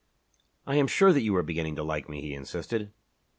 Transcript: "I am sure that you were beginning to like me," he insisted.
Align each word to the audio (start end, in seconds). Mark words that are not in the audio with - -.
"I 0.65 0.77
am 0.77 0.87
sure 0.87 1.13
that 1.13 1.21
you 1.21 1.31
were 1.31 1.43
beginning 1.43 1.75
to 1.75 1.83
like 1.83 2.09
me," 2.09 2.21
he 2.21 2.33
insisted. 2.33 2.91